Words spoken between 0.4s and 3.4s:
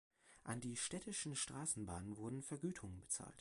An die Städtischen Straßenbahnen wurden Vergütungen bezahlt.